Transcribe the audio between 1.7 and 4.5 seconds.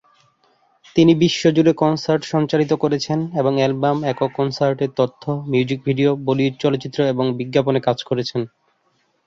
concert সঞ্চালিত করেছেন এবং অ্যালবাম, একক,